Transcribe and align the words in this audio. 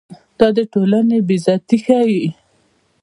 دا 0.39 0.47
د 0.57 0.59
ټولنې 0.73 1.17
بې 1.27 1.37
عزتي 1.45 1.77
ښيي. 1.85 2.23